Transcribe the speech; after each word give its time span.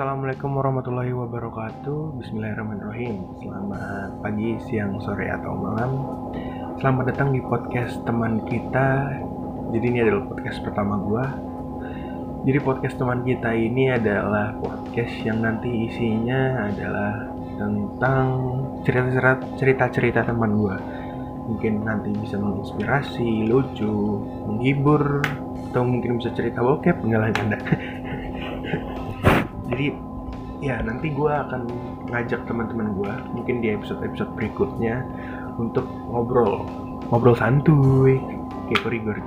Assalamualaikum 0.00 0.56
warahmatullahi 0.56 1.12
wabarakatuh. 1.12 2.24
Bismillahirrahmanirrahim. 2.24 3.36
Selamat 3.36 4.16
pagi, 4.24 4.56
siang, 4.64 4.96
sore, 4.96 5.28
atau 5.28 5.52
malam. 5.52 5.92
Selamat 6.80 7.12
datang 7.12 7.36
di 7.36 7.44
podcast 7.44 8.00
teman 8.08 8.40
kita. 8.48 9.12
Jadi 9.76 9.84
ini 9.84 10.00
adalah 10.00 10.24
podcast 10.24 10.64
pertama 10.64 10.96
gue 11.04 11.24
Jadi 12.48 12.58
podcast 12.64 12.96
teman 12.96 13.20
kita 13.28 13.52
ini 13.52 13.92
adalah 13.92 14.56
podcast 14.56 15.20
yang 15.20 15.44
nanti 15.44 15.68
isinya 15.68 16.72
adalah 16.72 17.28
Tentang 17.60 18.24
cerita-cerita 19.60 20.24
teman 20.24 20.64
gue 20.64 20.76
Mungkin 21.44 21.84
nanti 21.84 22.08
bisa 22.16 22.40
menginspirasi, 22.40 23.52
lucu, 23.52 24.24
menghibur 24.48 25.20
Atau 25.68 25.84
mungkin 25.84 26.16
bisa 26.24 26.32
cerita 26.32 26.64
bokep, 26.64 27.04
enggak 27.04 27.20
lah 27.20 27.30
jadi 29.80 29.96
ya 30.60 30.76
nanti 30.84 31.08
gue 31.08 31.32
akan 31.32 31.64
ngajak 32.12 32.44
teman-teman 32.44 32.92
gue 32.92 33.12
mungkin 33.32 33.64
di 33.64 33.72
episode-episode 33.72 34.28
berikutnya 34.36 35.00
untuk 35.56 35.88
ngobrol. 36.12 36.68
Ngobrol 37.08 37.32
santuy. 37.32 38.20
Kayak 38.68 38.80
korigor 38.84 39.18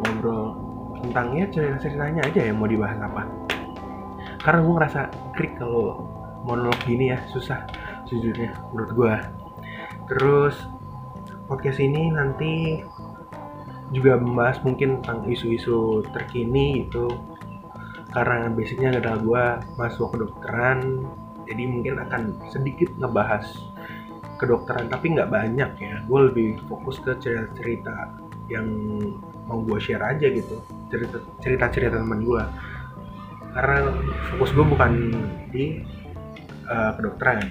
ngobrol 0.00 0.56
tentang 1.04 1.36
ya 1.36 1.44
cerita-ceritanya 1.52 2.24
aja 2.24 2.40
yang 2.40 2.56
mau 2.56 2.64
dibahas 2.64 2.96
apa. 3.04 3.28
Karena 4.40 4.64
gue 4.64 4.74
ngerasa 4.80 5.00
krik 5.36 5.60
kalau 5.60 6.08
monolog 6.48 6.80
gini 6.88 7.12
ya 7.12 7.20
susah 7.28 7.68
sejujurnya 8.08 8.56
menurut 8.72 8.92
gue 8.96 9.14
terus 10.08 10.56
podcast 11.46 11.78
ini 11.78 12.08
nanti 12.08 12.80
juga 13.92 14.16
membahas 14.16 14.56
mungkin 14.64 15.04
tentang 15.04 15.28
isu-isu 15.28 16.00
terkini 16.16 16.88
gitu 16.88 17.12
karena 18.10 18.50
basicnya 18.50 18.98
adalah 18.98 19.18
gue 19.22 19.44
masuk 19.78 20.14
kedokteran 20.14 21.06
jadi 21.46 21.62
mungkin 21.66 21.94
akan 21.98 22.22
sedikit 22.50 22.90
ngebahas 22.98 23.46
kedokteran 24.38 24.86
tapi 24.88 25.12
nggak 25.18 25.30
banyak 25.30 25.70
ya. 25.82 25.94
Gue 26.06 26.30
lebih 26.30 26.48
fokus 26.70 27.02
ke 27.02 27.18
cerita-cerita 27.18 28.16
yang 28.50 28.66
mau 29.46 29.62
gue 29.62 29.78
share 29.82 30.02
aja 30.02 30.26
gitu 30.30 30.62
cerita 30.90 31.22
cerita 31.42 31.70
cerita 31.70 31.96
teman 31.98 32.22
gue 32.22 32.42
karena 33.54 33.78
fokus 34.30 34.50
gue 34.54 34.66
bukan 34.66 34.92
di 35.50 35.82
uh, 36.70 36.94
kedokteran. 36.98 37.50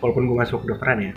Walaupun 0.00 0.24
gue 0.28 0.36
masuk 0.36 0.64
kedokteran 0.64 1.00
ya 1.00 1.12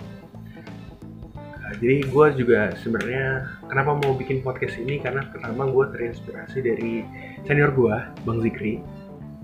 jadi 1.77 2.09
gue 2.09 2.27
juga 2.41 2.73
sebenarnya 2.81 3.53
kenapa 3.69 3.93
mau 4.01 4.17
bikin 4.17 4.41
podcast 4.41 4.81
ini? 4.81 4.97
Karena 4.97 5.21
pertama 5.29 5.69
gue 5.69 5.85
terinspirasi 5.93 6.57
dari 6.65 7.05
senior 7.45 7.69
gue 7.77 7.95
Bang 8.25 8.41
Zikri. 8.41 8.81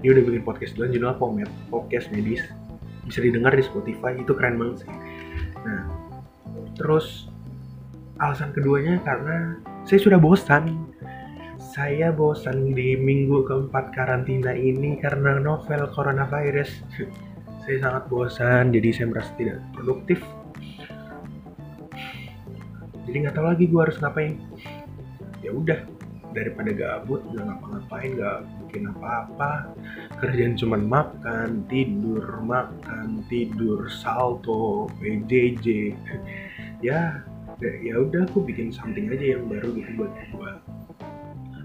Dia 0.01 0.17
udah 0.17 0.23
bikin 0.25 0.41
podcast 0.41 0.73
duluan 0.73 0.91
judulnya 0.91 1.17
Pomet 1.21 1.49
podcast 1.69 2.09
medis. 2.09 2.41
Bisa 3.05 3.21
didengar 3.21 3.53
di 3.53 3.61
Spotify 3.61 4.17
itu 4.17 4.33
keren 4.33 4.57
banget 4.57 4.85
sih. 4.85 4.91
Nah 5.61 5.85
terus 6.73 7.29
alasan 8.17 8.49
keduanya 8.49 8.97
karena 9.05 9.61
saya 9.85 10.01
sudah 10.01 10.17
bosan. 10.17 10.73
Saya 11.73 12.13
bosan 12.13 12.73
di 12.73 12.93
minggu 12.97 13.49
keempat 13.49 13.93
karantina 13.93 14.53
ini 14.53 14.97
karena 14.97 15.37
novel 15.37 15.85
coronavirus. 15.93 16.81
Saya 17.61 17.77
sangat 17.77 18.03
bosan 18.09 18.73
jadi 18.73 18.89
saya 18.89 19.07
merasa 19.13 19.31
tidak 19.37 19.61
produktif 19.77 20.21
jadi 23.13 23.29
nggak 23.29 23.37
tahu 23.37 23.45
lagi 23.45 23.69
gue 23.69 23.77
harus 23.77 23.97
ngapain. 24.01 24.41
Ya 25.45 25.53
udah 25.53 25.85
daripada 26.33 26.73
gabut 26.73 27.21
nggak 27.29 27.45
ngapa-ngapain 27.45 28.09
nggak 28.17 28.37
bikin 28.65 28.89
apa-apa. 28.89 29.69
Kerjaan 30.17 30.57
cuma 30.57 30.81
makan 30.81 31.61
tidur 31.69 32.25
makan 32.41 33.21
tidur 33.29 33.85
salto 33.85 34.89
PJJ 34.97 35.93
ya 36.89 37.21
ya 37.61 37.93
udah 38.01 38.25
aku 38.25 38.41
bikin 38.41 38.73
something 38.73 39.13
aja 39.13 39.37
yang 39.37 39.45
baru 39.45 39.77
gitu 39.77 39.93
buat 39.93 40.09
gue 40.33 40.51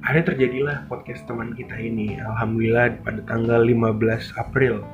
akhirnya 0.04 0.36
terjadilah 0.36 0.76
podcast 0.92 1.24
teman 1.24 1.56
kita 1.56 1.80
ini. 1.80 2.20
Alhamdulillah 2.20 3.00
pada 3.08 3.24
tanggal 3.24 3.64
15 3.64 4.36
April 4.36 4.84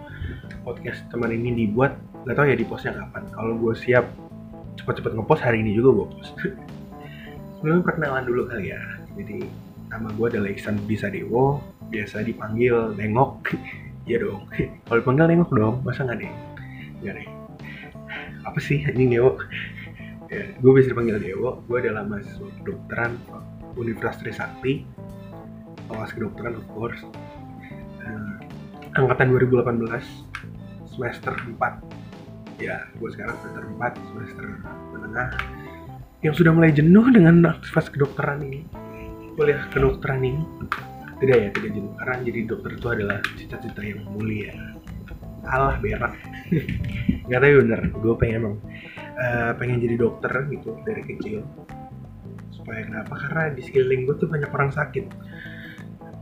podcast 0.62 1.02
teman 1.10 1.34
ini 1.34 1.66
dibuat. 1.66 1.98
Nggak 2.22 2.38
tahu 2.38 2.46
ya 2.46 2.54
di 2.54 2.62
postnya 2.62 2.94
kapan. 2.94 3.26
Kalau 3.34 3.58
gue 3.58 3.74
siap 3.74 4.06
cepat-cepat 4.80 5.12
ngepost 5.14 5.42
hari 5.42 5.62
ini 5.62 5.76
juga 5.76 6.02
gue 6.02 6.06
post. 6.14 6.32
Sebelumnya 7.60 7.82
perkenalan 7.86 8.24
dulu 8.26 8.42
kali 8.50 8.74
ya. 8.74 8.80
Jadi 9.14 9.46
nama 9.88 10.10
gue 10.10 10.26
adalah 10.26 10.50
Iksan 10.50 10.76
Bisa 10.84 11.08
Dewo 11.08 11.62
biasa 11.88 12.24
dipanggil 12.26 12.94
Nengok. 12.98 13.34
Iya 14.04 14.20
dong. 14.20 14.44
Kalau 14.84 15.00
dipanggil 15.00 15.32
Nengok 15.32 15.50
dong 15.56 15.80
masa 15.80 16.04
nggak 16.04 16.20
deh 16.20 16.32
nggak 17.00 17.20
deh 17.20 17.28
apa 18.44 18.58
sih 18.60 18.84
ini 18.84 19.16
Dewo 19.16 19.40
ya, 20.28 20.44
gue 20.60 20.72
bisa 20.76 20.92
dipanggil 20.92 21.16
Dewo 21.20 21.64
gue 21.64 21.78
adalah 21.80 22.04
mahasiswa 22.04 22.48
kedokteran 22.60 23.16
Universitas 23.74 24.22
Trisakti. 24.22 24.86
Kelas 25.90 26.14
kedokteran 26.14 26.54
of 26.56 26.66
course. 26.72 27.02
Uh, 28.04 28.36
angkatan 28.94 29.34
2018 29.34 29.80
semester 30.86 31.34
4 31.34 31.93
ya 32.58 32.86
gue 32.94 33.08
sekarang 33.10 33.34
semester 33.42 33.64
4 33.66 34.10
semester 34.14 34.44
menengah 34.94 35.28
yang 36.24 36.32
sudah 36.32 36.52
mulai 36.56 36.72
jenuh 36.72 37.04
dengan 37.12 37.44
aktivitas 37.52 37.92
kedokteran 37.92 38.40
ini. 38.40 38.64
Kuliah 39.36 39.68
kedokteran 39.68 40.24
ini. 40.24 40.40
Tidak 41.20 41.36
ya 41.36 41.48
tidak 41.52 41.70
jenuh. 41.76 41.92
Karena 42.00 42.16
jadi 42.24 42.40
dokter 42.48 42.70
itu 42.80 42.86
adalah 42.88 43.18
cita-cita 43.36 43.80
yang 43.84 44.00
mulia. 44.08 44.56
Alah 45.44 45.76
berak. 45.84 46.16
Nggak 47.28 47.40
tahu 47.44 47.54
bener. 47.60 47.80
Gue 47.92 48.14
pengen 48.16 48.36
emang 48.40 48.56
uh, 49.20 49.52
pengen 49.60 49.84
jadi 49.84 50.00
dokter 50.00 50.32
gitu 50.48 50.80
dari 50.88 51.02
kecil. 51.04 51.44
Supaya 52.56 52.88
kenapa? 52.88 53.12
Karena 53.20 53.52
di 53.52 53.60
sekeliling 53.60 54.08
gue 54.08 54.16
tuh 54.16 54.28
banyak 54.32 54.48
orang 54.48 54.72
sakit. 54.72 55.04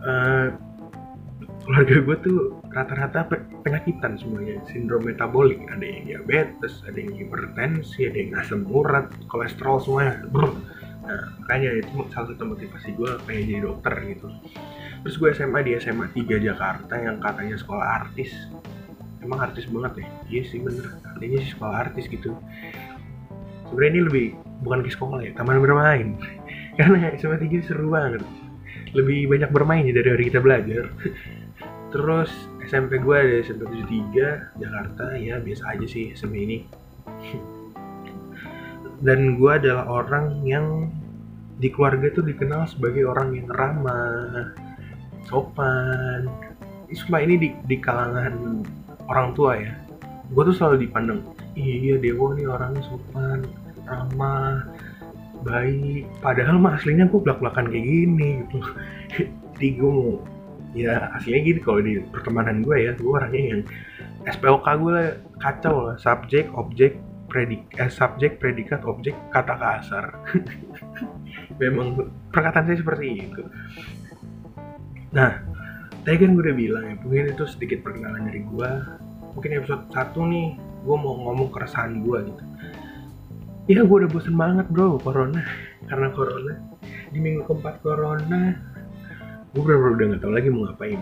Uh, 0.02 0.50
keluarga 1.62 1.96
gue 2.02 2.16
tuh 2.26 2.38
rata-rata 2.74 3.20
penyakitan 3.62 4.18
semuanya. 4.18 4.58
Sindrom 4.66 5.06
metabolik 5.06 5.62
ada 5.70 5.82
yang 5.82 6.02
diabetes 6.06 6.82
ada 6.82 6.98
yang 6.98 7.14
hipertensi 7.14 8.10
ada 8.10 8.18
yang 8.18 8.32
asam 8.38 8.66
urat 8.66 9.06
kolesterol 9.30 9.78
semuanya. 9.78 10.26
Brr. 10.26 10.52
Nah 11.02 11.22
makanya 11.42 11.82
itu 11.82 12.06
salah 12.10 12.34
satu 12.34 12.44
motivasi 12.46 12.94
gue 12.98 13.10
pengen 13.26 13.42
jadi 13.46 13.60
dokter 13.66 13.94
gitu. 14.10 14.26
Terus 15.02 15.14
gue 15.18 15.28
SMA 15.34 15.60
di 15.66 15.72
SMA 15.78 16.06
3 16.14 16.38
Jakarta 16.42 16.94
yang 16.98 17.18
katanya 17.22 17.56
sekolah 17.58 17.86
artis. 18.02 18.30
Emang 19.22 19.38
artis 19.38 19.70
banget 19.70 20.02
ya? 20.02 20.06
Iya 20.30 20.42
sih 20.50 20.58
bener. 20.58 20.86
Katanya 21.02 21.38
sih 21.46 21.50
sekolah 21.54 21.74
artis 21.88 22.04
gitu. 22.10 22.34
Sebenarnya 23.70 23.90
ini 23.94 24.02
lebih 24.02 24.26
bukan 24.62 24.82
ke 24.82 24.90
sekolah 24.90 25.18
ya 25.22 25.30
taman 25.38 25.62
bermain. 25.62 26.18
Karena 26.78 27.14
SMA 27.18 27.38
3 27.38 27.66
seru 27.66 27.90
banget. 27.94 28.22
Lebih 28.92 29.30
banyak 29.30 29.50
bermain 29.54 29.86
ya 29.86 29.94
dari 29.94 30.08
hari 30.12 30.24
kita 30.28 30.40
belajar 30.44 30.84
terus 31.92 32.32
SMP 32.64 32.98
gue 32.98 33.14
ada 33.14 33.34
SMP 33.44 33.68
73 33.84 34.58
Jakarta 34.58 35.04
ya 35.20 35.36
biasa 35.38 35.76
aja 35.76 35.86
sih 35.86 36.16
SMP 36.16 36.48
ini 36.48 36.58
dan 39.06 39.36
gue 39.36 39.52
adalah 39.52 39.84
orang 39.86 40.40
yang 40.46 40.88
di 41.62 41.68
keluarga 41.70 42.10
itu 42.10 42.26
dikenal 42.26 42.66
sebagai 42.66 43.06
orang 43.06 43.38
yang 43.38 43.46
ramah, 43.54 44.50
sopan. 45.30 46.26
Semua 46.90 47.22
ini 47.22 47.38
di, 47.38 47.48
di 47.70 47.76
kalangan 47.78 48.66
orang 49.06 49.30
tua 49.38 49.56
ya. 49.58 49.74
Gue 50.34 50.42
tuh 50.50 50.56
selalu 50.58 50.88
dipandang, 50.88 51.20
iya 51.54 51.96
Dewo 52.02 52.34
nih 52.34 52.50
orangnya 52.50 52.82
sopan, 52.90 53.46
ramah, 53.86 54.66
baik. 55.46 56.10
Padahal 56.18 56.58
mah 56.58 56.74
aslinya 56.76 57.06
gue 57.06 57.20
belak-belakan 57.22 57.70
kayak 57.70 57.86
gini 57.86 58.28
gitu. 58.42 58.58
Jadi 59.54 59.68
gue 59.78 60.18
ya 60.72 61.12
aslinya 61.16 61.40
gini 61.44 61.60
kalau 61.60 61.80
di 61.84 62.00
pertemanan 62.08 62.64
gue 62.64 62.76
ya, 62.88 62.92
gue 62.96 63.12
orangnya 63.12 63.42
yang 63.56 63.62
SPOK 64.24 64.66
gue 64.80 64.92
lah 64.92 65.08
kacau 65.42 65.76
lah, 65.90 65.96
subjek, 66.00 66.48
objek, 66.56 66.96
predik 67.28 67.64
eh, 67.80 67.88
subjek 67.88 68.36
predikat 68.36 68.84
objek 68.84 69.16
kata 69.32 69.54
kasar. 69.56 70.06
Memang 71.60 72.12
perkataan 72.32 72.68
saya 72.68 72.78
seperti 72.80 73.28
itu. 73.28 73.42
Nah 75.16 75.40
tadi 76.04 76.16
kan 76.20 76.36
gue 76.36 76.44
udah 76.44 76.56
bilang 76.56 76.84
ya 76.88 76.94
mungkin 77.00 77.32
itu 77.32 77.44
sedikit 77.48 77.80
perkenalan 77.86 78.28
dari 78.28 78.42
gue 78.42 78.70
mungkin 79.32 79.50
episode 79.54 79.86
satu 79.94 80.28
nih 80.28 80.58
gue 80.58 80.96
mau 80.98 81.14
ngomong 81.30 81.48
keresahan 81.48 82.04
gue 82.04 82.18
gitu. 82.32 82.44
Ya 83.70 83.80
gue 83.86 83.96
udah 84.04 84.10
bosen 84.10 84.36
banget 84.36 84.66
bro 84.68 85.00
corona. 85.00 85.40
Karena 85.88 86.08
corona. 86.12 86.54
Di 87.12 87.18
minggu 87.20 87.44
keempat 87.48 87.80
corona 87.80 88.71
gue 89.52 89.60
bener-bener 89.60 89.92
udah 89.92 90.06
gak 90.16 90.20
tau 90.24 90.32
lagi 90.32 90.48
mau 90.48 90.64
ngapain. 90.64 91.00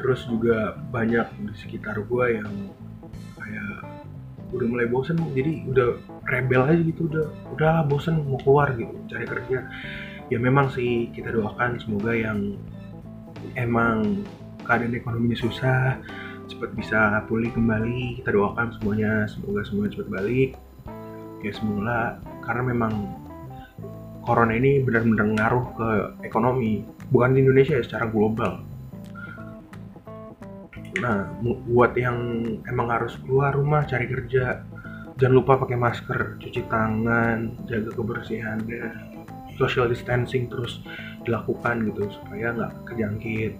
Terus 0.00 0.20
juga 0.28 0.80
banyak 0.88 1.26
di 1.44 1.52
sekitar 1.60 2.00
gue 2.08 2.26
yang 2.40 2.50
kayak 3.36 3.84
udah 4.56 4.66
mulai 4.70 4.86
bosen 4.88 5.18
jadi 5.36 5.66
udah 5.68 6.00
rebel 6.30 6.62
aja 6.64 6.80
gitu 6.80 7.10
udah 7.10 7.26
udah 7.52 7.74
bosen 7.84 8.24
mau 8.24 8.40
keluar 8.40 8.72
gitu 8.72 8.96
cari 9.12 9.28
kerja. 9.28 9.68
Ya 10.32 10.38
memang 10.40 10.72
sih 10.72 11.12
kita 11.12 11.36
doakan 11.36 11.76
semoga 11.76 12.16
yang 12.16 12.56
emang 13.60 14.24
keadaan 14.64 14.96
ekonominya 14.96 15.38
susah 15.38 16.00
cepat 16.46 16.72
bisa 16.78 17.20
pulih 17.26 17.50
kembali 17.52 18.22
kita 18.22 18.32
doakan 18.32 18.72
semuanya 18.78 19.28
semoga 19.28 19.68
semuanya 19.68 20.00
cepat 20.00 20.08
balik. 20.08 20.50
Ya 21.44 21.52
semula 21.52 22.16
karena 22.40 22.72
memang 22.72 23.25
corona 24.26 24.58
ini 24.58 24.82
benar-benar 24.82 25.26
ngaruh 25.38 25.66
ke 25.78 25.88
ekonomi 26.26 26.82
bukan 27.14 27.38
di 27.38 27.46
Indonesia 27.46 27.78
ya 27.78 27.84
secara 27.86 28.10
global. 28.10 28.58
Nah 30.98 31.30
buat 31.70 31.94
yang 31.94 32.18
emang 32.66 32.90
harus 32.90 33.14
keluar 33.22 33.54
rumah 33.54 33.86
cari 33.86 34.10
kerja 34.10 34.66
jangan 35.16 35.34
lupa 35.38 35.56
pakai 35.62 35.78
masker 35.78 36.42
cuci 36.42 36.60
tangan 36.68 37.54
jaga 37.70 37.90
kebersihan 37.94 38.60
social 39.56 39.88
distancing 39.88 40.50
terus 40.52 40.84
dilakukan 41.24 41.86
gitu 41.88 42.10
supaya 42.10 42.52
nggak 42.52 42.72
kejangkit. 42.92 43.54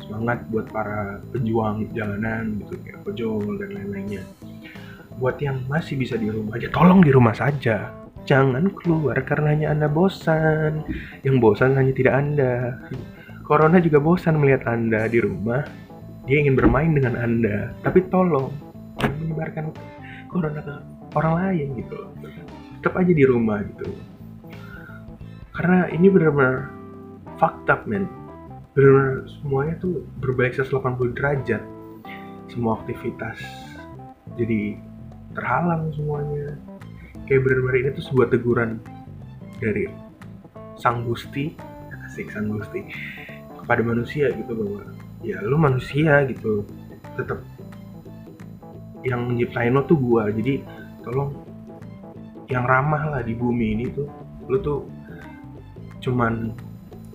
Semangat 0.00 0.48
buat 0.48 0.64
para 0.72 1.20
pejuang 1.32 1.92
jalanan 1.92 2.60
gitu 2.64 2.76
kayak 2.84 3.04
ojol 3.04 3.56
dan 3.60 3.68
lain-lainnya. 3.72 4.24
Buat 5.20 5.36
yang 5.44 5.60
masih 5.68 6.00
bisa 6.00 6.16
di 6.16 6.28
rumah 6.32 6.56
aja 6.56 6.72
tolong 6.72 7.04
di 7.04 7.12
rumah 7.12 7.36
saja 7.36 7.99
jangan 8.26 8.72
keluar 8.72 9.16
karena 9.24 9.54
hanya 9.54 9.68
anda 9.72 9.88
bosan. 9.88 10.84
Yang 11.22 11.36
bosan 11.40 11.76
hanya 11.76 11.92
tidak 11.94 12.14
anda. 12.16 12.54
Corona 13.44 13.82
juga 13.82 13.98
bosan 13.98 14.38
melihat 14.38 14.66
anda 14.68 15.06
di 15.10 15.18
rumah. 15.20 15.64
Dia 16.28 16.42
ingin 16.44 16.54
bermain 16.54 16.92
dengan 16.92 17.18
anda. 17.18 17.74
Tapi 17.84 18.06
tolong 18.12 18.52
jangan 19.00 19.16
menyebarkan 19.24 19.64
corona 20.30 20.60
ke 20.60 20.74
orang 21.16 21.34
lain 21.40 21.66
gitu. 21.80 21.96
Tetap 22.80 22.94
aja 22.96 23.12
di 23.12 23.24
rumah 23.26 23.60
gitu. 23.64 23.90
Karena 25.52 25.90
ini 25.92 26.06
benar-benar 26.08 26.70
fakta 27.36 27.84
men. 27.84 28.06
Benar-benar 28.72 29.26
semuanya 29.40 29.74
tuh 29.82 30.06
berbalik 30.22 30.56
180 30.56 31.16
derajat. 31.18 31.62
Semua 32.50 32.78
aktivitas 32.82 33.38
jadi 34.38 34.78
terhalang 35.34 35.90
semuanya 35.94 36.54
kayak 37.30 37.46
benar-benar 37.46 37.76
ini 37.78 37.88
tuh 37.94 38.04
sebuah 38.10 38.26
teguran 38.34 38.82
dari 39.62 39.86
sang 40.74 41.06
gusti. 41.06 41.54
Asik 42.02 42.34
sang 42.34 42.50
gusti. 42.50 42.82
Kepada 43.62 43.86
manusia 43.86 44.34
gitu 44.34 44.50
bahwa 44.50 44.82
ya 45.22 45.38
lu 45.46 45.54
manusia 45.54 46.26
gitu. 46.26 46.66
Tetap 47.14 47.38
yang 49.06 49.30
menciptain 49.30 49.70
lo 49.70 49.86
tuh 49.86 49.94
gua. 49.94 50.26
Jadi 50.26 50.58
tolong 51.06 51.30
yang 52.50 52.66
ramah 52.66 53.14
lah 53.14 53.22
di 53.22 53.38
bumi 53.38 53.78
ini 53.78 53.86
tuh 53.94 54.10
lu 54.50 54.58
tuh 54.58 54.90
cuman 56.02 56.50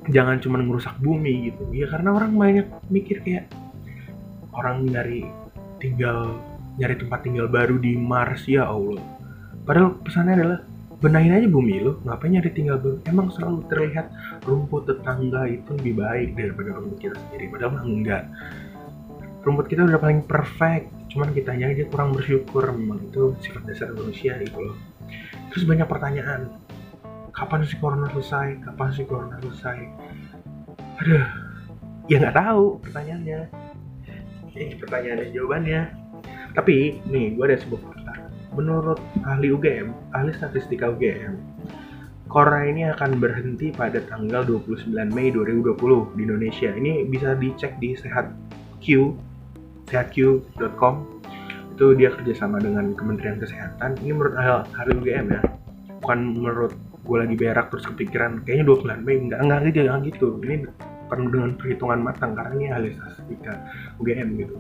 jangan 0.08 0.40
cuman 0.40 0.64
merusak 0.64 0.96
bumi 1.04 1.52
gitu. 1.52 1.68
Ya 1.76 1.92
karena 1.92 2.16
orang 2.16 2.32
banyak 2.40 2.68
mikir 2.88 3.20
kayak 3.20 3.52
orang 4.56 4.88
nyari 4.88 5.28
tinggal 5.84 6.40
nyari 6.80 6.96
tempat 6.96 7.20
tinggal 7.28 7.52
baru 7.52 7.76
di 7.76 8.00
Mars 8.00 8.48
ya 8.48 8.64
Allah 8.72 9.15
padahal 9.66 9.98
pesannya 10.06 10.34
adalah 10.38 10.60
benahin 11.04 11.36
aja 11.36 11.48
bumi 11.52 11.84
lo 11.84 12.00
ngapain 12.08 12.32
nyari 12.32 12.50
tinggal 12.56 12.80
baru 12.80 12.98
emang 13.06 13.28
selalu 13.30 13.68
terlihat 13.68 14.08
rumput 14.48 14.88
tetangga 14.88 15.44
itu 15.46 15.76
lebih 15.76 16.00
baik 16.00 16.30
daripada 16.40 16.70
rumput 16.80 16.98
kita 17.02 17.16
sendiri 17.28 17.52
padahal 17.52 17.72
mah 17.76 17.84
enggak. 17.84 18.24
Rumput 19.46 19.66
kita 19.70 19.86
udah 19.86 20.00
paling 20.02 20.26
perfect 20.26 20.90
cuman 21.12 21.30
kita 21.36 21.54
aja 21.54 21.84
kurang 21.92 22.16
bersyukur 22.16 22.66
memang 22.74 23.06
itu 23.06 23.38
sifat 23.44 23.64
dasar 23.68 23.94
manusia 23.94 24.40
gitu 24.42 24.58
loh. 24.58 24.78
Terus 25.52 25.64
banyak 25.68 25.86
pertanyaan 25.86 26.50
kapan 27.36 27.62
sih 27.68 27.78
corona 27.78 28.08
selesai? 28.10 28.64
Kapan 28.64 28.88
sih 28.96 29.06
corona 29.06 29.36
selesai? 29.44 29.78
Aduh 31.04 31.26
ya 32.08 32.16
nggak 32.24 32.38
tahu 32.38 32.82
pertanyaannya. 32.82 33.40
Ini 34.56 34.80
pertanyaan 34.80 35.18
dan 35.22 35.30
jawabannya. 35.36 35.82
Tapi 36.56 37.04
nih 37.12 37.36
gue 37.36 37.46
ada 37.46 37.60
sebuah 37.60 37.95
menurut 38.56 39.00
ahli 39.28 39.52
UGM, 39.52 39.92
ahli 40.16 40.32
statistika 40.34 40.90
UGM, 40.90 41.36
Corona 42.26 42.66
ini 42.66 42.90
akan 42.90 43.22
berhenti 43.22 43.70
pada 43.70 44.02
tanggal 44.10 44.42
29 44.44 44.90
Mei 45.14 45.30
2020 45.30 46.18
di 46.18 46.22
Indonesia. 46.26 46.74
Ini 46.74 47.06
bisa 47.06 47.38
dicek 47.38 47.78
di 47.78 47.94
sehatq, 47.94 49.14
sehatq.com. 49.92 50.96
Itu 51.78 51.94
dia 51.94 52.10
kerjasama 52.16 52.58
dengan 52.64 52.98
Kementerian 52.98 53.38
Kesehatan. 53.38 54.02
Ini 54.02 54.12
menurut 54.16 54.36
ahli 54.40 54.92
UGM 54.98 55.28
ya, 55.38 55.42
bukan 56.02 56.20
menurut 56.34 56.74
gue 57.06 57.18
lagi 57.22 57.36
berak 57.38 57.70
terus 57.70 57.86
kepikiran 57.86 58.42
kayaknya 58.42 58.66
29 58.66 59.06
Mei 59.06 59.22
enggak 59.22 59.40
enggak 59.46 59.60
gitu 59.70 59.80
jangan 59.86 60.02
gitu 60.10 60.28
ini 60.42 60.56
penuh 61.06 61.30
dengan 61.30 61.52
perhitungan 61.54 62.00
matang 62.02 62.32
karena 62.34 62.52
ini 62.58 62.68
ahli 62.74 62.90
statistika 62.98 63.54
UGM 64.02 64.42
gitu 64.42 64.58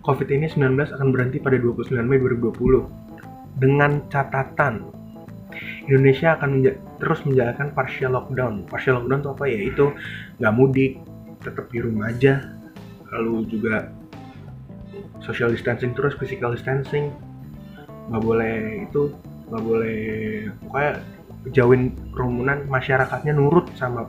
COVID 0.00 0.28
ini 0.32 0.48
19 0.48 0.96
akan 0.96 1.08
berhenti 1.12 1.36
pada 1.38 1.60
29 1.60 1.92
Mei 2.04 2.16
2020 2.18 3.60
dengan 3.60 4.00
catatan 4.08 4.88
Indonesia 5.90 6.38
akan 6.38 6.48
menja 6.56 6.72
terus 7.02 7.20
menjalankan 7.26 7.74
partial 7.74 8.14
lockdown. 8.14 8.64
Partial 8.70 9.02
lockdown 9.02 9.20
itu 9.20 9.30
apa 9.34 9.44
ya? 9.50 9.60
Itu 9.66 9.84
nggak 10.38 10.54
mudik, 10.54 10.92
tetap 11.42 11.66
di 11.68 11.78
rumah 11.82 12.14
aja. 12.14 12.54
Lalu 13.10 13.50
juga 13.50 13.90
social 15.20 15.50
distancing 15.50 15.92
terus, 15.92 16.14
physical 16.16 16.54
distancing. 16.54 17.10
Nggak 18.08 18.22
boleh 18.22 18.86
itu, 18.86 19.10
nggak 19.50 19.64
boleh 19.66 19.98
pokoknya 20.62 20.92
jauhin 21.50 21.96
kerumunan 22.12 22.68
masyarakatnya 22.68 23.32
nurut 23.32 23.66
sama 23.74 24.06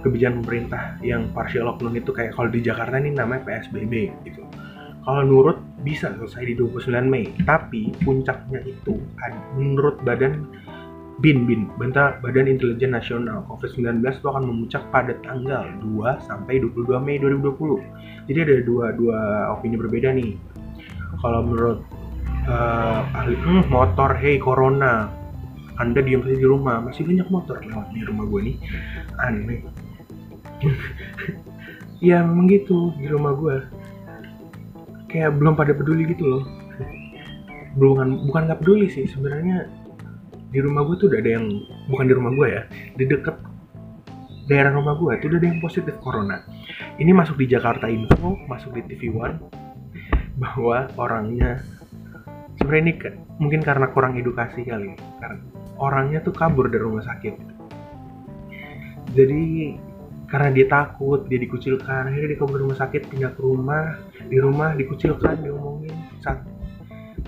kebijakan 0.00 0.40
pemerintah 0.40 0.96
yang 1.04 1.28
partial 1.36 1.68
lockdown 1.68 1.94
itu 1.94 2.10
kayak 2.10 2.32
kalau 2.32 2.48
di 2.48 2.64
Jakarta 2.64 2.96
ini 2.96 3.12
namanya 3.12 3.44
PSBB 3.44 4.10
gitu 4.24 4.42
kalau 5.04 5.22
nurut 5.24 5.58
bisa 5.80 6.12
selesai 6.12 6.44
di 6.44 6.54
29 6.58 7.08
Mei. 7.08 7.28
Tapi 7.48 7.92
puncaknya 8.04 8.60
itu 8.64 9.00
menurut 9.56 9.96
badan 10.04 10.44
BIN 11.20 11.44
BIN 11.44 11.68
Badan 11.76 12.48
Intelijen 12.48 12.96
Nasional 12.96 13.44
COVID-19 13.44 14.00
itu 14.00 14.26
akan 14.28 14.44
memuncak 14.48 14.88
pada 14.88 15.12
tanggal 15.20 15.68
2 15.84 16.24
sampai 16.24 16.64
22 16.64 16.96
Mei 16.96 17.20
2020 17.20 18.10
jadi 18.30 18.46
ada 18.46 18.62
dua 18.62 18.94
dua 18.94 19.18
opini 19.58 19.74
berbeda 19.74 20.14
nih. 20.14 20.38
Kalau 21.18 21.42
menurut 21.42 21.82
uh, 22.46 23.02
ahli 23.10 23.34
hmm, 23.34 23.66
motor 23.66 24.14
hey 24.14 24.38
corona 24.38 25.10
anda 25.82 25.98
diam 25.98 26.22
saja 26.22 26.38
di 26.38 26.46
rumah. 26.46 26.78
Masih 26.78 27.02
banyak 27.02 27.26
motor 27.26 27.58
lewat 27.58 27.90
di 27.90 28.06
rumah 28.06 28.24
gue 28.30 28.40
nih. 28.46 28.56
Aneh. 29.18 29.60
Ya 32.00 32.24
memang 32.24 32.48
gitu 32.48 32.96
di 32.96 33.12
rumah 33.12 33.36
gue 33.36 33.60
kayak 35.10 35.36
belum 35.36 35.58
pada 35.58 35.74
peduli 35.74 36.06
gitu 36.08 36.24
loh. 36.24 36.44
Belum 37.74 38.26
bukan 38.30 38.42
nggak 38.46 38.60
peduli 38.62 38.86
sih 38.90 39.06
sebenarnya 39.10 39.66
di 40.50 40.58
rumah 40.58 40.82
gue 40.82 40.96
tuh 40.98 41.06
udah 41.10 41.18
ada 41.22 41.30
yang 41.38 41.46
bukan 41.86 42.04
di 42.10 42.14
rumah 42.14 42.32
gue 42.34 42.46
ya 42.50 42.62
di 42.98 43.04
deket 43.06 43.36
daerah 44.50 44.74
rumah 44.74 44.98
gue 44.98 45.14
itu 45.14 45.30
udah 45.30 45.38
ada 45.38 45.48
yang 45.50 45.60
positif 45.62 45.94
corona. 46.02 46.42
Ini 46.98 47.10
masuk 47.14 47.38
di 47.38 47.46
Jakarta 47.46 47.86
Info 47.86 48.34
masuk 48.50 48.74
di 48.74 48.82
TV 48.90 49.14
One 49.14 49.38
bahwa 50.38 50.90
orangnya 50.98 51.62
sebenarnya 52.58 52.82
ini 52.82 52.94
mungkin 53.38 53.60
karena 53.62 53.86
kurang 53.94 54.18
edukasi 54.18 54.66
kali 54.66 54.98
karena 55.22 55.38
orangnya 55.78 56.18
tuh 56.26 56.34
kabur 56.34 56.66
dari 56.66 56.82
rumah 56.82 57.06
sakit. 57.06 57.34
Jadi 59.14 59.74
karena 60.30 60.48
dia 60.54 60.66
takut 60.70 61.26
dia 61.26 61.42
dikucilkan. 61.42 62.06
Akhirnya 62.06 62.28
dia 62.32 62.38
ke 62.38 62.46
rumah 62.46 62.78
sakit 62.78 63.02
pindah 63.10 63.34
ke 63.34 63.40
rumah. 63.42 63.98
Di 64.30 64.38
rumah 64.38 64.78
dikucilkan 64.78 65.42
diomongin 65.42 65.92
saat 66.22 66.46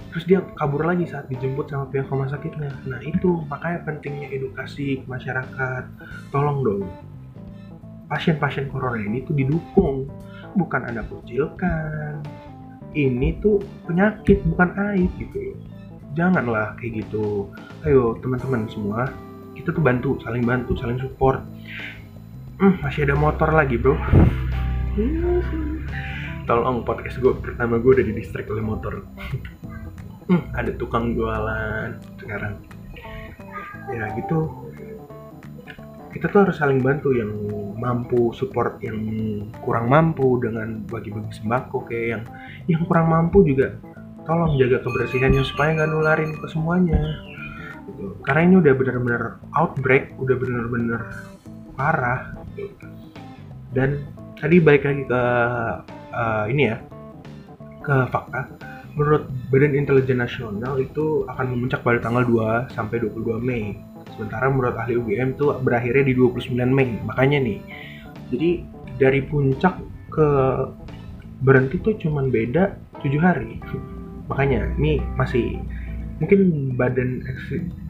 terus 0.09 0.25
dia 0.25 0.41
kabur 0.57 0.85
lagi 0.89 1.05
saat 1.05 1.29
dijemput 1.29 1.69
sama 1.69 1.91
pihak 1.91 2.09
rumah 2.09 2.31
sakitnya. 2.31 2.71
Nah 2.87 3.01
itu 3.03 3.43
makanya 3.51 3.83
pentingnya 3.85 4.31
edukasi 4.31 5.03
masyarakat. 5.11 5.85
Tolong 6.31 6.59
dong 6.63 6.87
pasien-pasien 8.07 8.71
corona 8.71 9.03
ini 9.03 9.27
tuh 9.27 9.35
didukung. 9.35 10.07
Bukan 10.55 10.87
anda 10.87 11.03
kucilkan. 11.11 12.23
Ini 12.93 13.41
tuh 13.41 13.57
penyakit 13.89 14.45
bukan 14.47 14.69
aib 14.95 15.11
gitu 15.19 15.59
janganlah 16.13 16.77
kayak 16.77 17.05
gitu. 17.05 17.49
Ayo 17.89 18.21
teman-teman 18.21 18.69
semua 18.69 19.09
kita 19.57 19.73
tuh 19.73 19.85
bantu 19.85 20.17
saling 20.25 20.45
bantu 20.45 20.73
saling 20.81 20.99
support 20.99 21.45
hmm, 22.63 22.79
masih 22.79 23.11
ada 23.11 23.19
motor 23.19 23.51
lagi 23.51 23.75
bro. 23.75 23.99
Tolong 26.47 26.87
podcast 26.87 27.19
gue 27.19 27.35
pertama 27.43 27.83
gue 27.83 27.91
udah 27.99 28.07
di 28.07 28.15
distrik 28.15 28.47
oleh 28.47 28.63
motor. 28.63 29.03
Hmm, 30.31 30.47
ada 30.55 30.71
tukang 30.79 31.19
jualan 31.19 31.99
sekarang. 32.23 32.63
Ya 33.91 34.15
gitu. 34.15 34.71
Kita 36.15 36.31
tuh 36.31 36.47
harus 36.47 36.61
saling 36.61 36.79
bantu 36.79 37.11
yang 37.11 37.35
mampu 37.75 38.31
support 38.37 38.79
yang 38.79 39.01
kurang 39.65 39.91
mampu 39.91 40.39
dengan 40.39 40.87
bagi-bagi 40.87 41.43
sembako 41.43 41.89
kayak 41.91 42.07
yang 42.07 42.23
yang 42.71 42.83
kurang 42.87 43.11
mampu 43.11 43.43
juga. 43.43 43.75
Tolong 44.23 44.55
jaga 44.55 44.79
kebersihannya 44.87 45.43
supaya 45.43 45.75
nggak 45.75 45.91
nularin 45.91 46.31
ke 46.39 46.47
semuanya. 46.47 47.01
Karena 48.23 48.41
ini 48.47 48.55
udah 48.63 48.73
bener-bener 48.79 49.23
outbreak 49.59 50.15
udah 50.23 50.37
bener-bener 50.39 51.01
parah 51.75 52.32
dan 53.73 54.05
tadi 54.37 54.61
balik 54.61 54.85
lagi 54.85 55.03
ke 55.09 55.23
uh, 56.13 56.45
ini 56.51 56.63
ya 56.73 56.77
ke 57.83 57.97
fakta 58.13 58.47
menurut 58.93 59.25
Badan 59.49 59.73
Intelijen 59.73 60.21
Nasional 60.21 60.77
itu 60.81 61.25
akan 61.29 61.57
memuncak 61.57 61.81
pada 61.81 61.99
tanggal 62.01 62.25
2 62.29 62.77
sampai 62.77 63.01
22 63.01 63.41
Mei. 63.41 63.77
Sementara 64.13 64.53
menurut 64.53 64.77
ahli 64.77 65.01
UGM 65.01 65.37
itu 65.37 65.49
berakhirnya 65.65 66.05
di 66.05 66.15
29 66.17 66.53
Mei. 66.69 67.01
Makanya 67.09 67.39
nih, 67.41 67.59
jadi 68.29 68.51
dari 69.01 69.21
puncak 69.25 69.81
ke 70.13 70.29
berhenti 71.41 71.81
tuh 71.81 71.97
cuman 71.97 72.29
beda 72.29 72.77
7 73.01 73.17
hari. 73.17 73.57
Makanya 74.29 74.77
ini 74.77 75.01
masih 75.17 75.57
mungkin 76.23 76.71
badan 76.79 77.27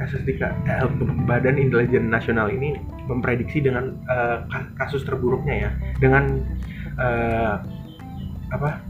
SSDK 0.00 0.40
eh, 0.64 0.88
badan 1.28 1.60
intelijen 1.60 2.08
nasional 2.08 2.48
ini 2.48 2.80
memprediksi 3.04 3.60
dengan 3.60 3.92
uh, 4.08 4.48
kasus 4.80 5.04
terburuknya 5.04 5.68
ya. 5.68 5.70
Dengan 6.00 6.40
uh, 6.96 7.60
apa 8.48 8.80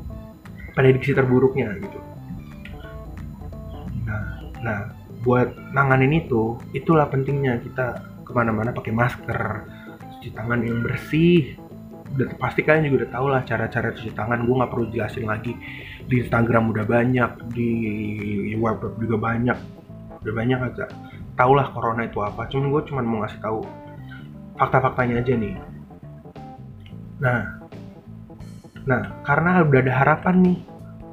prediksi 0.79 1.11
terburuknya 1.11 1.75
gitu. 1.83 1.99
Nah 4.07 4.47
nah 4.63 4.79
buat 5.27 5.51
nanganin 5.75 6.23
itu 6.23 6.55
itulah 6.71 7.11
pentingnya 7.11 7.59
kita 7.67 7.99
ke 8.23 8.31
mana-mana 8.31 8.71
pakai 8.71 8.95
masker 8.95 9.67
cuci 10.19 10.31
tangan 10.39 10.63
yang 10.63 10.87
bersih. 10.87 11.59
Udah 12.15 12.31
pasti 12.39 12.63
kalian 12.63 12.87
juga 12.87 13.03
udah 13.03 13.11
tau 13.11 13.27
lah 13.27 13.43
cara-cara 13.43 13.91
cuci 13.91 14.15
tangan. 14.15 14.47
Gue 14.47 14.55
nggak 14.55 14.71
perlu 14.71 14.87
jelasin 14.95 15.27
lagi 15.27 15.59
di 16.09 16.23
Instagram 16.23 16.73
udah 16.75 16.85
banyak 16.87 17.31
di 17.53 17.71
web 18.59 18.83
juga 18.99 19.17
banyak. 19.19 19.59
Udah 20.23 20.35
banyak 20.35 20.59
aja. 20.59 20.87
Tau 21.35 21.53
lah 21.57 21.73
corona 21.73 22.05
itu 22.07 22.21
apa 22.21 22.47
cuman 22.47 22.71
gue 22.71 22.83
cuman 22.93 23.05
mau 23.09 23.19
ngasih 23.25 23.41
tahu 23.41 23.61
fakta-faktanya 24.61 25.25
aja 25.25 25.33
nih. 25.35 25.55
Nah 27.23 27.41
nah 28.83 29.15
karena 29.23 29.63
udah 29.63 29.79
ada 29.79 29.95
harapan 29.95 30.37
nih 30.43 30.59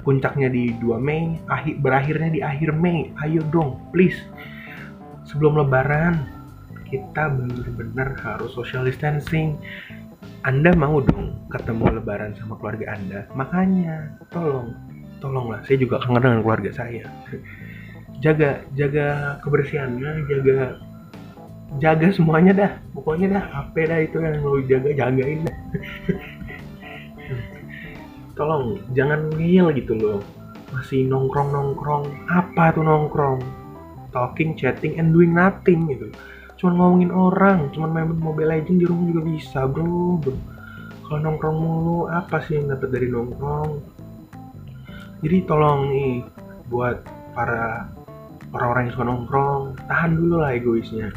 puncaknya 0.02 0.50
di 0.50 0.74
2 0.82 0.98
Mei 0.98 1.38
akhir 1.48 1.76
berakhirnya 1.86 2.30
di 2.34 2.42
akhir 2.44 2.74
Mei. 2.76 3.14
Ayo 3.24 3.46
dong 3.50 3.80
please. 3.94 4.20
Sebelum 5.30 5.56
lebaran 5.62 6.26
kita 6.90 7.30
bener-bener 7.30 8.18
harus 8.18 8.50
social 8.58 8.82
distancing 8.84 9.56
anda 10.48 10.72
mau 10.72 11.04
dong 11.04 11.36
ketemu 11.52 12.00
lebaran 12.00 12.32
sama 12.40 12.56
keluarga 12.62 12.96
Anda. 12.96 13.20
Makanya, 13.36 14.16
tolong, 14.32 14.72
tolonglah. 15.20 15.60
Saya 15.68 15.84
juga 15.84 16.00
kangen 16.00 16.24
dengan 16.24 16.42
keluarga 16.46 16.72
saya. 16.72 17.04
Jaga, 18.24 18.64
jaga 18.76 19.40
kebersihannya, 19.44 20.28
jaga 20.28 20.80
jaga 21.80 22.08
semuanya 22.16 22.52
dah. 22.56 22.72
Pokoknya 22.96 23.28
dah, 23.36 23.44
apa 23.66 23.80
dah 23.84 24.00
itu 24.00 24.18
yang 24.20 24.40
mau 24.40 24.60
jaga, 24.64 24.90
jagain 24.96 25.40
dah. 25.44 25.58
tolong, 28.40 28.80
jangan 28.96 29.28
ngeyel 29.36 29.76
gitu 29.76 29.94
loh. 29.96 30.20
Masih 30.72 31.04
nongkrong-nongkrong. 31.12 32.08
Apa 32.32 32.72
tuh 32.72 32.88
nongkrong? 32.88 33.44
Talking, 34.16 34.56
chatting, 34.56 34.98
and 34.98 35.12
doing 35.12 35.36
nothing 35.36 35.86
gitu 35.92 36.10
cuman 36.60 36.74
ngomongin 36.76 37.12
orang 37.16 37.72
cuman 37.72 37.90
main 37.96 38.12
Mobile 38.12 38.52
Legends 38.52 38.84
di 38.84 38.86
rumah 38.86 39.06
juga 39.08 39.22
bisa 39.24 39.60
bro. 39.64 40.20
Bro 40.20 40.60
kalau 41.10 41.26
nongkrong 41.26 41.58
mulu 41.58 42.06
apa 42.06 42.38
sih 42.46 42.62
yang 42.62 42.70
dapat 42.70 42.94
dari 42.94 43.10
nongkrong? 43.10 43.82
Jadi 45.26 45.38
tolong 45.50 45.90
nih 45.90 46.22
buat 46.70 47.02
para 47.34 47.90
orang-orang 48.54 48.86
yang 48.86 48.94
suka 48.94 49.06
nongkrong 49.10 49.64
tahan 49.90 50.14
dulu 50.14 50.38
lah 50.38 50.54
egoisnya. 50.54 51.10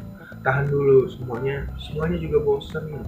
Tahan 0.48 0.72
dulu 0.72 1.12
semuanya 1.12 1.68
semuanya 1.76 2.16
juga 2.24 2.40
bosen. 2.40 3.04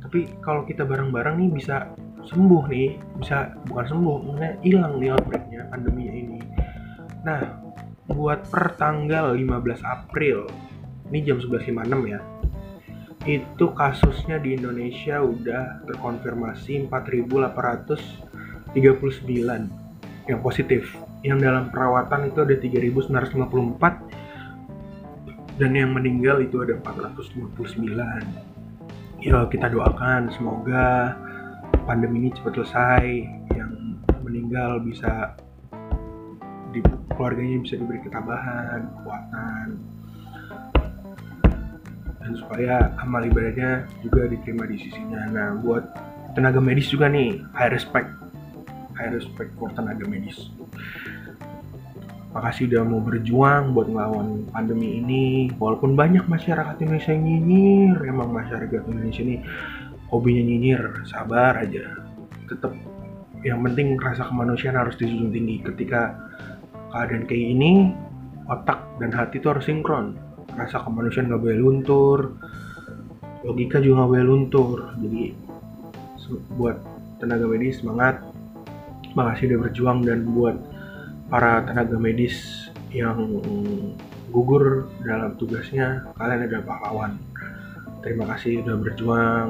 Tapi 0.00 0.32
kalau 0.40 0.64
kita 0.64 0.88
bareng-bareng 0.88 1.36
nih 1.44 1.50
bisa 1.52 1.92
sembuh 2.24 2.64
nih. 2.72 2.96
Bisa 3.20 3.52
bukan 3.68 3.84
sembuh 3.84 4.16
maksudnya 4.24 4.52
hilang 4.64 4.96
nih 4.96 5.12
outbreaknya 5.12 5.68
pandeminya 5.68 6.14
ini. 6.24 6.40
Nah 7.20 7.40
buat 8.08 8.48
per 8.48 8.80
tanggal 8.80 9.36
15 9.36 9.84
April 9.84 10.48
ini 11.10 11.24
jam 11.24 11.40
11.56 11.40 12.12
ya. 12.12 12.20
Itu 13.24 13.72
kasusnya 13.72 14.36
di 14.36 14.54
Indonesia 14.56 15.24
udah 15.24 15.84
terkonfirmasi 15.88 16.88
4.839 16.92 18.76
yang 20.28 20.40
positif. 20.44 20.96
Yang 21.24 21.38
dalam 21.40 21.72
perawatan 21.72 22.28
itu 22.28 22.38
ada 22.44 22.56
3.954 22.60 24.24
dan 25.54 25.70
yang 25.70 25.94
meninggal 25.94 26.42
itu 26.42 26.58
ada 26.66 26.74
459 26.82 28.54
ya 29.24 29.46
kita 29.48 29.72
doakan 29.72 30.28
semoga 30.34 31.16
pandemi 31.88 32.26
ini 32.26 32.30
cepat 32.34 32.60
selesai 32.60 33.04
yang 33.54 33.72
meninggal 34.20 34.82
bisa 34.82 35.32
di 36.74 36.82
keluarganya 37.14 37.62
bisa 37.62 37.78
diberi 37.78 38.02
ketabahan 38.02 38.84
kekuatan 38.98 39.66
dan 42.24 42.32
supaya 42.40 42.88
amal 42.96 43.20
ibadahnya 43.20 43.84
juga 44.00 44.24
diterima 44.24 44.64
di 44.64 44.80
sisinya. 44.80 45.28
Nah, 45.28 45.60
buat 45.60 45.84
tenaga 46.32 46.56
medis 46.56 46.88
juga 46.88 47.12
nih, 47.12 47.44
high 47.52 47.68
respect, 47.68 48.08
high 48.96 49.12
respect 49.12 49.52
for 49.60 49.68
tenaga 49.76 50.08
medis. 50.08 50.48
Makasih 52.32 52.66
udah 52.72 52.82
mau 52.82 52.98
berjuang 52.98 53.76
buat 53.76 53.86
ngelawan 53.86 54.48
pandemi 54.50 54.98
ini. 54.98 55.52
Walaupun 55.54 55.94
banyak 55.94 56.26
masyarakat 56.26 56.80
Indonesia 56.82 57.14
yang 57.14 57.22
nyinyir, 57.22 57.96
emang 58.10 58.32
masyarakat 58.34 58.82
Indonesia 58.90 59.22
ini 59.22 59.36
hobinya 60.10 60.42
nyinyir, 60.42 60.82
sabar 61.06 61.60
aja. 61.60 61.84
Tetap 62.50 62.74
yang 63.46 63.62
penting 63.62 64.00
rasa 64.00 64.26
kemanusiaan 64.26 64.80
harus 64.80 64.98
dijunjung 64.98 65.30
tinggi. 65.30 65.62
Ketika 65.62 66.16
keadaan 66.90 67.28
kayak 67.30 67.46
ini, 67.54 67.94
otak 68.50 68.82
dan 68.98 69.14
hati 69.14 69.38
itu 69.38 69.46
harus 69.46 69.68
sinkron 69.68 70.23
rasa 70.54 70.82
kemanusiaan 70.86 71.30
gak 71.30 71.42
boleh 71.42 71.58
luntur 71.58 72.38
logika 73.44 73.76
juga 73.78 74.02
gak 74.02 74.10
boleh 74.10 74.26
luntur. 74.26 74.78
Jadi 74.98 75.22
buat 76.56 76.80
tenaga 77.20 77.44
medis 77.44 77.84
semangat 77.84 78.24
makasih 79.12 79.54
udah 79.54 79.60
berjuang 79.68 79.98
dan 80.02 80.24
buat 80.32 80.56
para 81.28 81.62
tenaga 81.68 82.00
medis 82.00 82.66
yang 82.90 83.38
gugur 84.32 84.88
dalam 85.04 85.36
tugasnya 85.36 86.08
kalian 86.16 86.48
adalah 86.48 86.64
pahlawan. 86.64 87.12
Terima 88.00 88.24
kasih 88.34 88.64
udah 88.64 88.76
berjuang. 88.80 89.48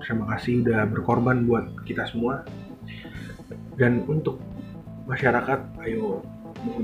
Terima 0.00 0.24
kasih 0.36 0.64
udah 0.64 0.80
berkorban 0.88 1.44
buat 1.44 1.64
kita 1.84 2.08
semua. 2.08 2.44
Dan 3.76 4.04
untuk 4.08 4.40
masyarakat 5.04 5.60
ayo 5.84 6.24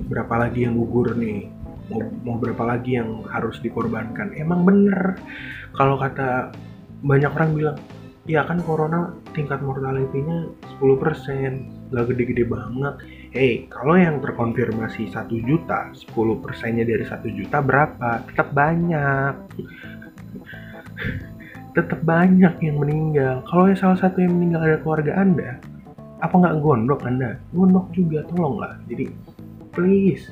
berapa 0.08 0.36
lagi 0.36 0.68
yang 0.68 0.76
gugur 0.76 1.16
nih 1.16 1.48
mau, 1.90 2.00
mau 2.24 2.36
berapa 2.38 2.62
lagi 2.62 2.96
yang 2.96 3.26
harus 3.26 3.58
dikorbankan? 3.60 4.32
Emang 4.38 4.62
bener. 4.62 5.18
Kalau 5.74 5.98
kata 5.98 6.54
banyak 7.02 7.30
orang 7.34 7.50
bilang 7.52 7.76
ya 8.28 8.46
kan 8.46 8.62
corona 8.62 9.10
tingkat 9.34 9.58
mortality-nya 9.64 10.46
10% 10.78 11.90
gak 11.90 12.06
gede-gede 12.14 12.46
banget. 12.46 12.94
Hey 13.34 13.66
kalau 13.66 13.98
yang 13.98 14.22
terkonfirmasi 14.22 15.10
1 15.10 15.26
juta 15.42 15.90
10 15.90 16.42
persennya 16.42 16.86
dari 16.86 17.02
1 17.02 17.26
juta 17.34 17.58
berapa? 17.58 18.22
Tetap 18.30 18.54
banyak. 18.54 19.34
Tetap 21.74 22.00
banyak 22.02 22.54
yang 22.62 22.76
meninggal. 22.78 23.42
Kalau 23.46 23.66
yang 23.70 23.78
salah 23.78 23.98
satu 23.98 24.22
yang 24.22 24.34
meninggal 24.38 24.62
ada 24.62 24.78
keluarga 24.78 25.18
anda 25.18 25.58
apa 26.20 26.34
nggak 26.36 26.56
gondok 26.60 27.00
anda? 27.08 27.40
Gondok 27.56 27.86
juga 27.96 28.20
tolonglah. 28.28 28.76
Jadi 28.86 29.08
please 29.72 30.28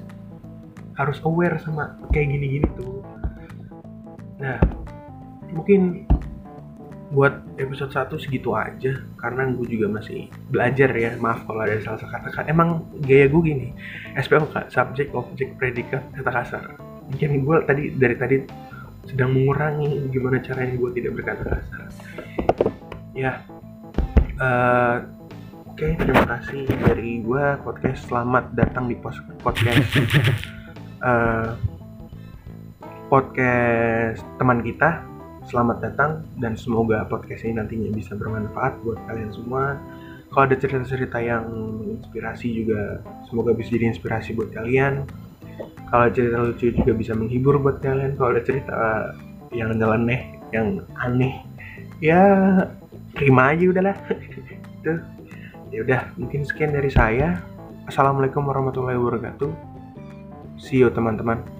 harus 0.98 1.22
aware 1.22 1.56
sama 1.62 1.94
kayak 2.10 2.34
gini-gini 2.34 2.66
tuh. 2.74 3.06
Nah 4.42 4.58
mungkin 5.54 6.04
buat 7.08 7.40
episode 7.56 7.88
1 7.88 8.20
segitu 8.20 8.52
aja 8.52 9.00
karena 9.16 9.48
gue 9.56 9.64
juga 9.64 9.88
masih 9.88 10.28
belajar 10.52 10.92
ya 10.92 11.16
maaf 11.16 11.40
kalau 11.48 11.64
ada 11.64 11.80
salah 11.80 12.04
kata 12.04 12.44
emang 12.52 12.84
gaya 13.00 13.24
gue 13.32 13.40
gini 13.40 13.72
SPOK 14.20 14.68
subject 14.68 15.16
object 15.16 15.56
predikat 15.56 16.04
kata 16.12 16.30
kasar. 16.30 16.64
Mungkin 17.08 17.48
gue 17.48 17.56
tadi 17.64 17.82
dari 17.96 18.16
tadi 18.20 18.36
sedang 19.08 19.32
mengurangi 19.32 20.12
gimana 20.12 20.36
caranya 20.44 20.76
gue 20.76 20.90
tidak 21.00 21.12
berkata 21.16 21.42
kasar. 21.48 21.88
Ya 23.16 23.40
uh, 24.36 25.08
oke 25.64 25.80
okay, 25.80 25.96
terima 25.96 26.28
kasih 26.28 26.68
dari 26.84 27.24
gue 27.24 27.44
podcast 27.64 28.04
selamat 28.04 28.52
datang 28.52 28.84
di 28.84 28.96
podcast 29.40 30.57
uh, 31.02 31.54
podcast 33.10 34.22
teman 34.38 34.62
kita. 34.62 35.04
Selamat 35.48 35.80
datang 35.80 36.28
dan 36.36 36.60
semoga 36.60 37.08
podcast 37.08 37.40
ini 37.48 37.56
nantinya 37.56 37.88
bisa 37.88 38.12
bermanfaat 38.12 38.84
buat 38.84 39.00
kalian 39.08 39.32
semua. 39.32 39.80
Kalau 40.28 40.44
ada 40.44 40.56
cerita-cerita 40.60 41.16
yang 41.24 41.48
inspirasi 41.88 42.52
juga 42.52 43.00
semoga 43.32 43.56
bisa 43.56 43.72
jadi 43.72 43.96
inspirasi 43.96 44.36
buat 44.36 44.52
kalian. 44.52 45.08
Kalau 45.88 46.06
cerita 46.12 46.36
lucu 46.44 46.68
juga 46.68 46.92
bisa 46.92 47.16
menghibur 47.16 47.56
buat 47.56 47.80
kalian. 47.80 48.20
Kalau 48.20 48.36
ada 48.36 48.42
cerita 48.44 48.76
yang 49.56 49.72
nyeleneh, 49.72 50.36
yang 50.52 50.84
aneh, 51.00 51.48
ya 51.98 52.20
terima 53.18 53.50
aja 53.50 53.64
udahlah 53.66 53.96
itu 54.78 54.92
ya 55.74 55.78
udah 55.84 56.00
mungkin 56.16 56.46
sekian 56.46 56.70
dari 56.70 56.88
saya 56.88 57.42
assalamualaikum 57.90 58.46
warahmatullahi 58.46 58.96
wabarakatuh 58.96 59.50
see 60.58 60.78
you 60.82 60.90
teman-teman 60.90 61.57